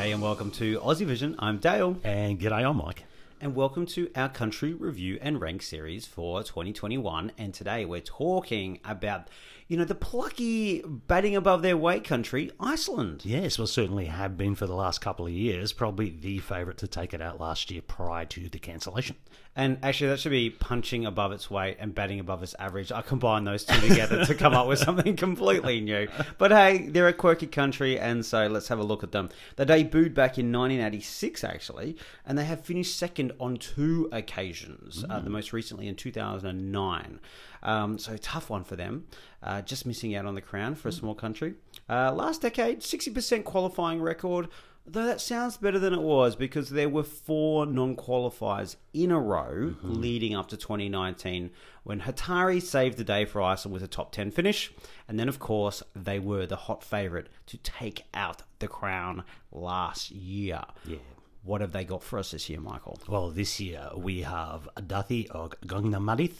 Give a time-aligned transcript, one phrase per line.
[0.00, 1.36] G'day and welcome to Aussie Vision.
[1.38, 1.98] I'm Dale.
[2.04, 3.04] And g'day, I'm Mike.
[3.38, 7.32] And welcome to our country review and rank series for 2021.
[7.36, 9.28] And today we're talking about,
[9.70, 13.24] you know, the plucky batting above their weight country, Iceland.
[13.24, 15.72] Yes, well, certainly have been for the last couple of years.
[15.72, 19.14] Probably the favourite to take it out last year prior to the cancellation.
[19.54, 22.90] And actually, that should be punching above its weight and batting above its average.
[22.90, 26.08] I combine those two together to come up with something completely new.
[26.36, 29.28] But hey, they're a quirky country, and so let's have a look at them.
[29.54, 31.96] They debuted back in 1986, actually,
[32.26, 35.10] and they have finished second on two occasions, mm.
[35.12, 37.20] uh, the most recently in 2009.
[37.62, 39.06] Um, so tough one for them.
[39.42, 41.54] Uh, just missing out on the crown for a small country.
[41.88, 44.48] Uh, last decade, 60% qualifying record.
[44.86, 49.20] Though that sounds better than it was because there were four non qualifiers in a
[49.20, 50.00] row mm-hmm.
[50.00, 51.50] leading up to 2019
[51.84, 54.72] when Hatari saved the day for Iceland with a top 10 finish.
[55.06, 60.10] And then, of course, they were the hot favourite to take out the crown last
[60.10, 60.62] year.
[60.84, 60.98] Yeah.
[61.42, 62.98] What have they got for us this year, Michael?
[63.08, 66.34] Well, this year we have Daði og Gagnamagnið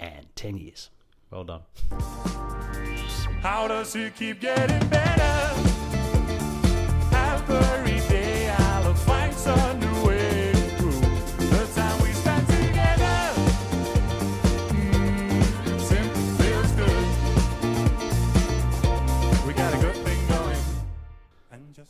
[0.00, 0.90] and 10 years.
[1.34, 1.62] Well done.
[3.42, 5.73] How does it keep getting better?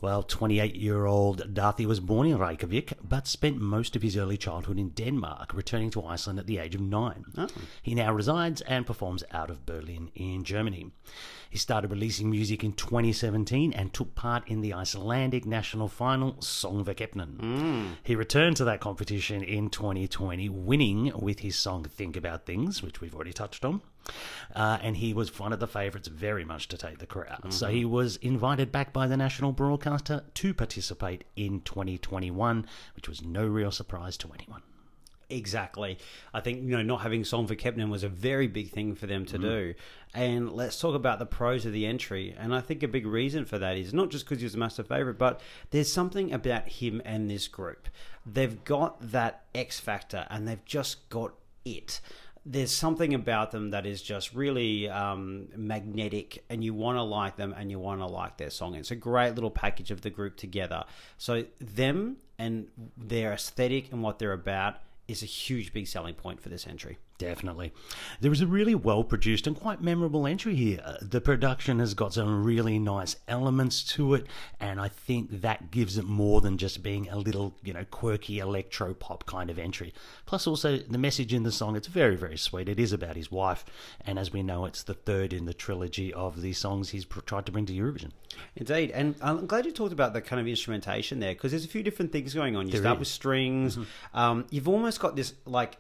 [0.05, 4.37] Well, 28 year old Daði was born in Reykjavik but spent most of his early
[4.37, 7.25] childhood in Denmark, returning to Iceland at the age of nine.
[7.39, 7.49] Oh.
[7.83, 10.91] He now resides and performs out of Berlin in Germany.
[11.55, 17.95] He started releasing music in 2017 and took part in the Icelandic national final Söngvakeppnin.
[18.03, 23.01] He returned to that competition in 2020, winning with his song Think About Things, which
[23.01, 23.83] we've already touched on.
[24.53, 27.53] Uh, and he was one of the favourites very much to take the crown.
[27.53, 33.23] So he was invited back by the national broadcaster to participate in 2021, which was
[33.25, 34.63] no real surprise to anyone.
[35.31, 35.99] Exactly.
[36.33, 39.39] I think, you know, not having Söngvakeppnin was a very big thing for them to
[39.39, 39.75] do.
[40.15, 42.35] And let's talk about the pros of the entry.
[42.39, 44.59] And I think a big reason for that is not just because he was a
[44.59, 45.41] massive favourite, but
[45.71, 47.89] there's something about him and this group.
[48.25, 51.33] They've got that X factor and they've just got
[51.65, 52.01] it.
[52.47, 57.37] There's something about them that is just really um, magnetic, and you want to like
[57.37, 58.75] them and you want to like their song.
[58.75, 60.85] It's a great little package of the group together.
[61.17, 62.69] So, them and
[62.99, 64.77] their aesthetic and what they're about
[65.09, 66.99] is a huge big selling point for this entry.
[67.17, 67.73] Definitely.
[68.21, 70.97] There is a really well produced and quite memorable entry here.
[71.01, 74.27] The production has got some really nice elements to it,
[74.59, 78.41] and I think that gives it more than just being a little, you know, quirky
[78.41, 79.95] electro pop kind of entry.
[80.27, 82.69] Plus, also, the message in the song, it's very, very sweet.
[82.69, 83.65] It is about his wife,
[84.05, 87.21] and as we know, it's the third in the trilogy of the songs he's pr-
[87.21, 88.11] tried to bring to Eurovision.
[88.57, 91.69] Indeed, and I'm glad you talked about the kind of instrumentation there because there's a
[91.69, 92.67] few different things going on.
[92.67, 93.01] You There start is.
[93.01, 93.79] with strings.
[94.13, 95.77] Um, you've almost got this like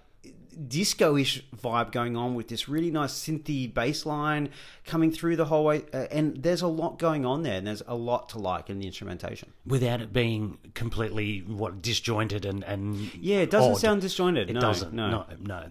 [0.54, 4.48] disco-ish vibe going on with this really nice synthy bass line
[4.86, 7.82] coming through the whole way uh, and there's a lot going on there and there's
[7.86, 13.12] a lot to like in the instrumentation Without it being completely what disjointed and, and
[13.14, 13.78] yeah it doesn't odd.
[13.78, 14.92] sound disjointed It no, doesn't.
[14.92, 15.26] no No.
[15.40, 15.70] no,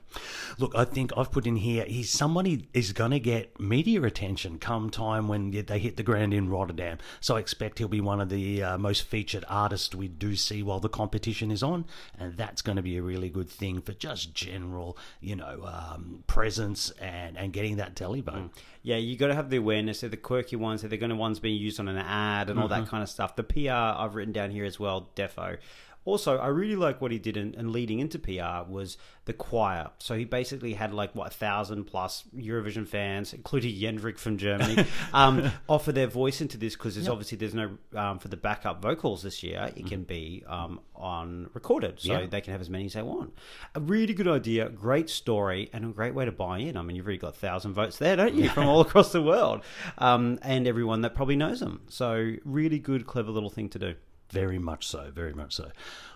[0.58, 1.86] Look, I think I've put in here.
[1.86, 6.34] He's somebody is going to get media attention come time when they hit the ground
[6.34, 6.98] in Rotterdam.
[7.22, 10.62] So I expect he'll be one of the uh, most featured artists we do see
[10.64, 11.86] while the competition is on,
[12.20, 14.73] and that's going to be a really good thing for just general,
[15.22, 18.52] you know, um, presence and and getting that telly vote.
[18.82, 20.02] Yeah, you got to have the awareness.
[20.02, 20.82] They're the quirky ones.
[20.82, 23.10] that They're going to ones being used on an ad and all that kind of
[23.10, 23.36] stuff.
[23.36, 25.10] The PR I've written down here as well.
[25.16, 25.58] Defo.
[26.06, 29.90] Also, I really like what he did, in, and leading into PR was the choir.
[30.00, 34.86] So he basically had like what a thousand plus Eurovision fans, including Jendrik from Germany,
[35.14, 38.82] um, offer their voice into this because there's obviously there's no um, for the backup
[38.82, 39.72] vocals this year.
[39.76, 42.26] It can be um, on recorded, so Yeah.
[42.26, 43.34] they can have as many as they want.
[43.76, 46.76] A really good idea, great story, and a great way to buy in.
[46.76, 49.22] I mean, you've already got a thousand votes there, don't you, from all across the
[49.22, 49.62] world,
[50.00, 51.82] um, and everyone that probably knows them.
[51.88, 53.96] So, really good, clever little thing to do.
[54.34, 55.12] Very much so.
[55.14, 55.72] Very much so.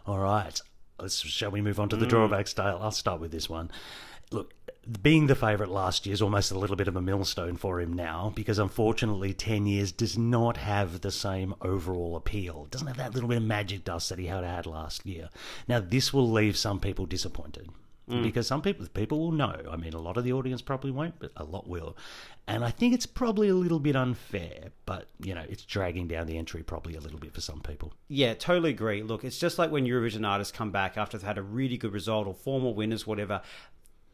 [0.05, 0.59] All right.
[0.99, 2.09] Let's shall we move on to the mm.
[2.09, 2.79] drawbacks, Dale?
[2.81, 3.69] I'll start with this one.
[4.31, 4.53] Look,
[5.03, 7.93] being the favourite last year is almost a little bit of a millstone for him
[7.93, 12.63] now because unfortunately 10 years does not have the same overall appeal.
[12.65, 15.29] It doesn't have that little bit of magic dust that he had had last year.
[15.67, 17.69] Now, this will leave some people disappointed.
[18.09, 19.53] Because some people people will know.
[19.69, 21.97] I mean, a lot of the audience probably won't, but a lot will.
[22.47, 26.25] And I think it's probably a little bit unfair, but you know, it's dragging down
[26.27, 27.93] the entry probably a little bit for some people.
[28.07, 29.03] Yeah, totally agree.
[29.03, 31.91] Look, it's just like when Eurovision artists come back after they've had a really good
[31.91, 33.41] result or formal winners, whatever.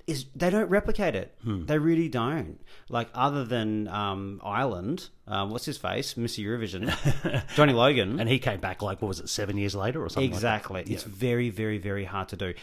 [0.07, 1.35] is they don't replicate it.
[1.43, 1.65] Hmm.
[1.65, 2.59] They really don't.
[2.89, 6.43] Like other than um, Ireland, um, what's his face, Mr.
[6.43, 10.09] Eurovision, Johnny Logan, And he came back like what was it, seven years later or
[10.09, 10.31] something?
[10.31, 10.83] like exactly.
[10.87, 12.53] It's very, very, very hard to do.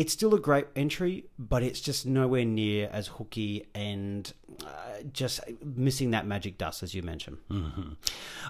[0.00, 4.32] It's still a great entry, but it's just nowhere near as hooky and
[4.64, 7.36] uh, just missing that magic dust, as you mentioned.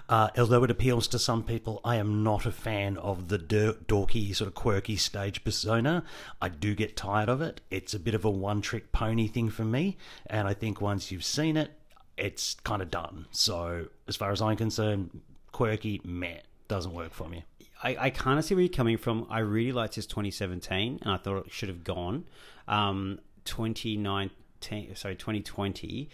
[0.07, 3.73] Uh, although it appeals to some people, I am not a fan of the dir-
[3.73, 6.05] dorky, sort of quirky stage persona.
[6.41, 7.59] I do get tired of it.
[7.69, 9.97] It's a bit of a one trick pony thing for me.
[10.27, 11.71] And I think once you've seen it,
[12.17, 13.25] it's kind of done.
[13.31, 15.19] So, as far as I'm concerned,
[15.51, 16.39] quirky, meh,
[16.69, 17.43] doesn't work for me.
[17.83, 19.25] I, I kind of see where you're coming from.
[19.29, 22.25] I really liked his 2017, and I thought it should have gone.
[22.67, 26.09] Um, 2019, sorry, 2020.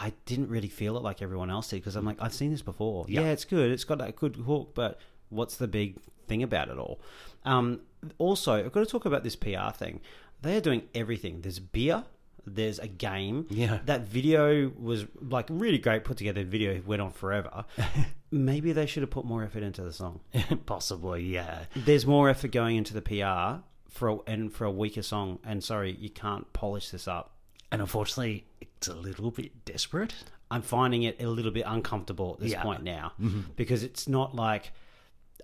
[0.00, 2.62] I didn't really feel it like everyone else did because I'm like, I've seen this
[2.62, 3.06] before.
[3.08, 3.22] Yeah.
[3.22, 3.70] Yeah, it's good.
[3.72, 5.00] It's got that good hook, but
[5.30, 5.96] what's the big
[6.28, 7.00] thing about it all?
[7.44, 7.80] Um,
[8.18, 10.00] also, I've got to talk about this PR thing.
[10.42, 11.40] They are doing everything.
[11.40, 12.04] There's beer.
[12.46, 13.46] There's a game.
[13.50, 13.80] Yeah.
[13.86, 16.44] That video was like really great put together.
[16.44, 17.64] Video went on forever.
[18.30, 20.20] Maybe they should have put more effort into the song
[20.66, 21.64] Possibly, yeah.
[21.74, 25.38] there's more effort going into the PR for a, and for a weaker song.
[25.44, 27.36] And sorry, you can't polish this up.
[27.72, 30.14] And unfortunately, it's a little bit desperate.
[30.50, 32.62] I'm finding it a little bit uncomfortable at this Yeah.
[32.62, 33.40] point now mm-hmm.
[33.56, 34.72] because it's not like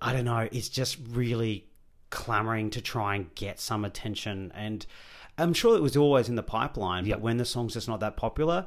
[0.02, 0.48] I don't know.
[0.50, 1.66] It's just really
[2.10, 4.84] clamoring to try and get some attention, and
[5.38, 7.06] I'm sure it was always in the pipeline.
[7.06, 7.16] Yep.
[7.18, 8.66] But when the song's just not that popular,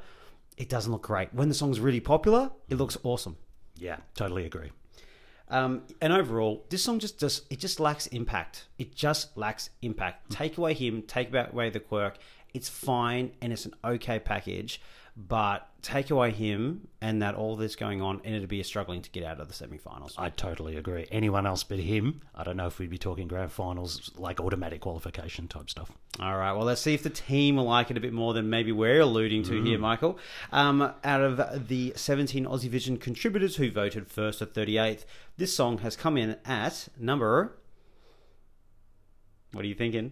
[0.58, 1.34] it doesn't look great.
[1.34, 3.38] When the song's really popular, it looks awesome.
[3.80, 4.72] Yeah, totally agree.
[5.50, 8.68] Um, and overall, this song just does it just lacks impact.
[8.78, 10.30] It just lacks impact.
[10.32, 12.18] Take away him, take away the quirk.
[12.54, 14.82] It's fine and it's an okay package,
[15.18, 19.02] but take away him and that all this going on, and it'd be a struggling
[19.02, 20.14] to get out of the semi-finals.
[20.16, 21.08] I totally agree.
[21.12, 24.82] Anyone else but him, I don't know if we'd be talking grand finals, like automatic
[24.82, 25.92] qualification type stuff.
[26.20, 28.50] All right, well, let's see if the team will like it a bit more than
[28.50, 30.20] maybe we're alluding to here, Michael.
[30.52, 35.06] Um, out of the 17 Aussie Vision contributors who voted first to 38th,
[35.38, 37.58] this song has come in at number.
[39.52, 40.12] What are you thinking?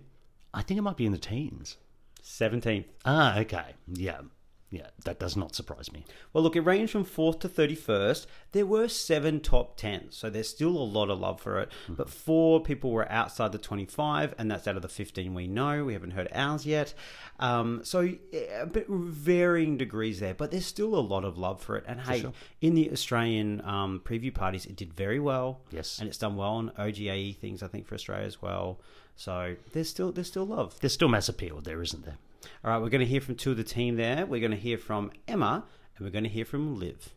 [0.52, 1.78] I think it might be in the teens.
[2.24, 2.86] 17th.
[3.06, 3.75] Ah, okay.
[3.88, 4.22] Yeah.
[4.71, 6.06] Yeah, that does not surprise me.
[6.33, 8.25] Well, look, it ranged from 4th to 31st.
[8.51, 11.71] There were seven top 10s, so there's still a lot of love for it.
[11.88, 15.85] But four people were outside the 25, and that's out of the 15 we know.
[15.85, 16.94] We haven't heard ours yet.
[17.39, 21.77] Um, so a bit varying degrees there, but there's still a lot of love for
[21.77, 21.83] it.
[21.88, 22.33] And hey, sure.
[22.59, 25.61] in the Australian um, preview parties, it did very well.
[25.71, 26.00] Yes.
[26.00, 28.79] And it's done well on OGAE things, I think, for Australia as well.
[29.15, 30.79] So there's still there's still love.
[30.81, 32.18] There's still mass appeal there, isn't there?
[32.63, 34.25] All right, we're going to hear from two of the team there.
[34.25, 35.65] We're going to hear from Emma,
[35.95, 37.13] and we're going to hear from Liv.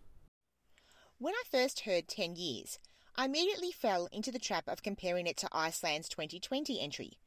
[1.18, 2.78] When I first heard 10 years,
[3.16, 7.18] I immediately fell into the trap of comparing it to Iceland's 2020 entry.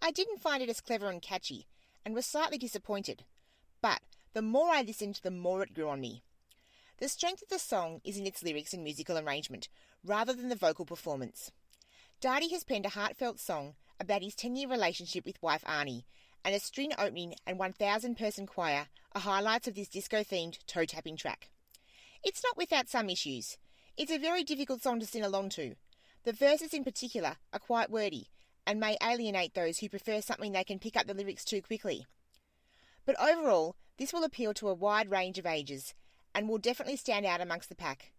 [0.00, 1.66] I didn't find it as clever and catchy,
[2.04, 3.24] and was slightly disappointed.
[3.82, 4.00] But
[4.32, 6.22] the more I listened, the more it grew on me.
[6.98, 9.68] The strength of the song is in its lyrics and musical arrangement,
[10.04, 11.50] rather than the vocal performance.
[12.20, 16.04] Daði has penned a heartfelt song about his 10 year relationship with wife Árný,
[16.44, 20.84] and a string opening and 1,000 person choir are highlights of this disco themed toe
[20.84, 21.50] tapping track.
[22.22, 23.56] It's not without some issues.
[23.96, 25.74] It's a very difficult song to sing along to.
[26.24, 28.28] The verses in particular are quite wordy
[28.66, 32.06] and may alienate those who prefer something they can pick up the lyrics too quickly.
[33.04, 35.94] But overall, this will appeal to a wide range of ages
[36.34, 38.12] and will definitely stand out amongst the pack.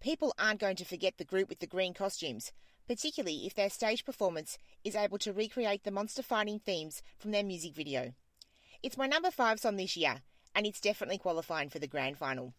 [0.00, 2.52] People aren't going to forget the group with the green costumes,
[2.88, 7.44] particularly if their stage performance is able to recreate the monster fighting themes from their
[7.44, 8.14] music video.
[8.82, 10.22] It's my number five song this year,
[10.54, 12.54] and it's definitely qualifying for the grand final.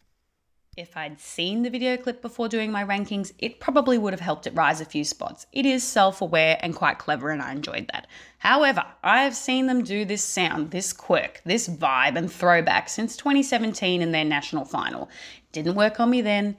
[0.77, 4.45] If I'd seen the video clip before doing my rankings, it probably would have helped
[4.47, 5.47] it rise a few spots.
[5.51, 8.07] It is self aware and quite clever, and I enjoyed that.
[8.37, 13.17] However, I have seen them do this sound, this quirk, this vibe, and throwback since
[13.17, 15.09] 2017 in their national final.
[15.51, 16.55] Didn't work on me then,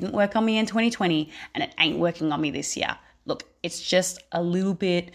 [0.00, 2.96] didn't work on me in 2020, and it ain't working on me this year.
[3.26, 5.12] Look, it's just a little bit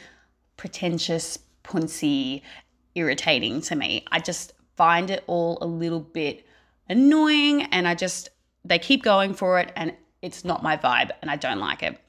[0.57, 2.41] pretentious, punsy,
[2.95, 4.05] irritating to me.
[4.11, 6.45] I just find it all a little bit
[6.87, 8.29] annoying and I just,
[8.65, 11.99] they keep going for it and it's not my vibe and I don't like it.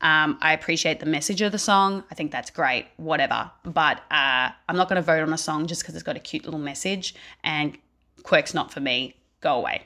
[0.00, 2.02] Um, I appreciate the message of the song.
[2.10, 3.50] I think that's great, whatever.
[3.64, 6.20] But uh, I'm not going to vote on a song just because it's got a
[6.20, 7.14] cute little message
[7.44, 7.76] and
[8.22, 9.16] Quirk's not for me.
[9.40, 9.82] Go away.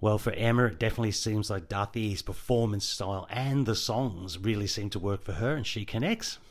[0.00, 4.90] Well, for Emma, it definitely seems like Daði's performance style and the songs really seem
[4.90, 6.38] to work for her, and she connects.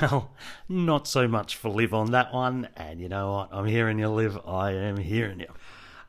[0.00, 0.30] Well,
[0.68, 3.48] not so much for Liv on that one, and you know what?
[3.50, 4.38] I'm hearing you, Liv.
[4.46, 5.52] I am hearing you.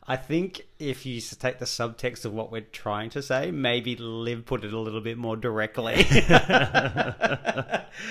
[0.06, 4.46] I think if you take the subtext of what we're trying to say, maybe Liv
[4.46, 6.04] put it a little bit more directly.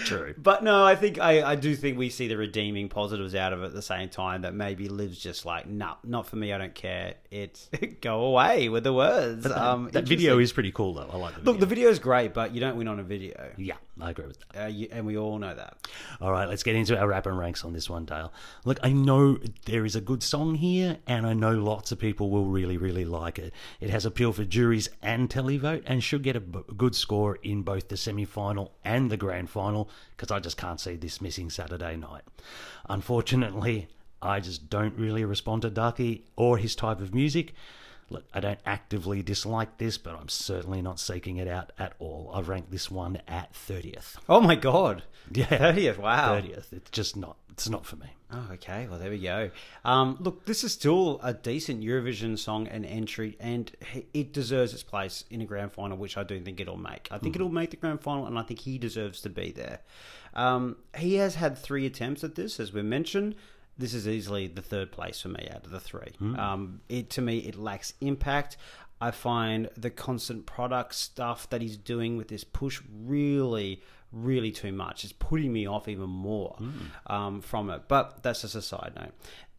[0.04, 0.34] True.
[0.42, 3.62] But no, I think I, I do think we see the redeeming positives out of
[3.62, 6.58] it at the same time that maybe Liv's just like, nah, not for me, I
[6.58, 7.14] don't care.
[7.30, 7.68] It's
[8.00, 9.46] go away with the words.
[9.46, 11.08] um, that video is pretty cool, though.
[11.12, 11.52] I like the video.
[11.52, 13.52] Look, the video is great, but you don't win on a video.
[13.56, 14.64] yeah, I agree with that.
[14.64, 15.76] Uh, you, and we all know that.
[16.20, 18.32] All right, let's get into our rapper ranks on this one, Dale.
[18.64, 22.28] Look, I know there is a good song here, and I know lots of people
[22.28, 23.54] will really, really like it.
[23.80, 27.62] It has appeal for juries and televote, and should get a b- good score in
[27.62, 31.48] both the semi final and the grand final, because I just can't see this missing
[31.48, 32.22] Saturday night.
[32.88, 33.86] Unfortunately,
[34.20, 37.54] I just don't really respond to Daði or his type of music.
[38.10, 42.30] Look, I don't actively dislike this, but I'm certainly not seeking it out at all.
[42.34, 44.16] I've ranked this one at 30th.
[44.28, 45.02] Oh my god.
[45.32, 45.46] Yeah.
[45.46, 46.38] 30th, wow.
[46.38, 46.72] 30th.
[46.72, 47.36] It's just not.
[47.50, 48.06] It's not for me.
[48.32, 48.86] Oh, okay.
[48.88, 49.50] Well, there we go.
[49.84, 53.70] Um, look, this is still a decent Eurovision song and entry, and
[54.14, 57.08] it deserves its place in a grand final, which I do think it'll make.
[57.10, 59.80] I think it'll make the grand final, and I think he deserves to be there.
[60.34, 63.34] Um, he has had three attempts at this, as we mentioned.
[63.78, 66.12] This is easily the third place for me out of the three.
[66.20, 68.56] Um, it to me, it lacks impact.
[69.00, 74.70] I find the constant product stuff that he's doing with this push really, really too
[74.72, 75.02] much.
[75.02, 76.56] It's putting me off even more
[77.08, 77.88] um, from it.
[77.88, 79.12] But that's just a side note.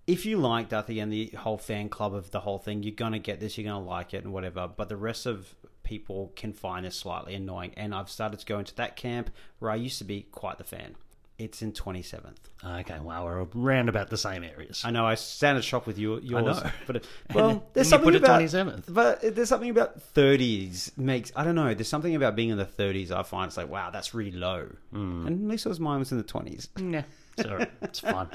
[0.05, 3.19] If you like Daði and the whole fan club of the whole thing, you're gonna
[3.19, 3.57] get this.
[3.57, 4.67] You're gonna like it and whatever.
[4.67, 7.73] But the rest of people can find this slightly annoying.
[7.75, 9.29] And I've started to go into that camp
[9.59, 10.95] where I used to be quite the fan.
[11.39, 12.35] It's in 27th.
[12.63, 14.83] Okay, well, we're around about the same areas.
[14.85, 16.69] I know I sounded shocked with you, yours, know.
[16.85, 18.83] but it- well, there's something put about 27th.
[18.93, 21.73] but there's something about 30s makes I don't know.
[21.73, 23.11] There's something about being in the 30s.
[23.11, 24.67] I find it's like wow, that's really low.
[24.91, 25.25] Hmm.
[25.27, 26.67] And at least it was mine was in the 20s.
[26.77, 27.03] Yeah,
[27.41, 28.29] sorry, it's fun.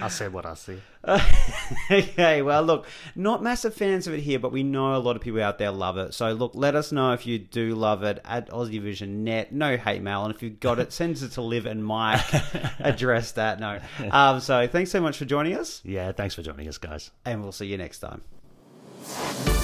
[0.00, 0.80] I said what I said.
[1.90, 5.22] okay, well, look, not massive fans of it here, but we know a lot of
[5.22, 6.14] people out there love it.
[6.14, 9.52] So, look, let us know if you do love it at Aussievision Net.
[9.52, 12.24] No hate mail, and if you've got it, send it to Liv and Mike.
[12.80, 13.60] Address that.
[13.60, 13.78] No.
[14.10, 17.10] Um, so, thanks so much for joining us, Yeah, thanks for joining us, guys.
[17.24, 19.55] and we'll see you next time.